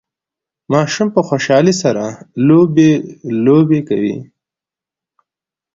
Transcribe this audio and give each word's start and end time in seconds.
ماشوم 0.71 1.07
په 1.15 1.21
خوشحالۍ 1.27 1.73
سره 1.83 2.03
لوبي 2.47 2.91
لوبې 3.45 3.79
کوي 3.89 4.17